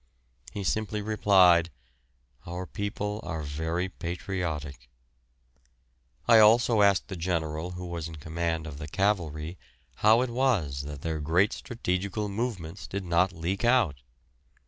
He 0.51 0.63
simply 0.63 1.03
replied, 1.03 1.69
"Our 2.47 2.65
people 2.65 3.19
are 3.21 3.43
very 3.43 3.87
patriotic." 3.87 4.89
I 6.27 6.39
also 6.39 6.81
asked 6.81 7.07
the 7.07 7.15
general 7.15 7.73
who 7.73 7.85
was 7.85 8.07
in 8.07 8.15
command 8.15 8.65
of 8.65 8.79
the 8.79 8.87
cavalry 8.87 9.59
how 9.97 10.21
it 10.21 10.31
was 10.31 10.85
that 10.85 11.01
their 11.03 11.19
great 11.19 11.53
strategical 11.53 12.29
movements 12.29 12.87
did 12.87 13.05
not 13.05 13.31
leak 13.31 13.63
out. 13.63 14.01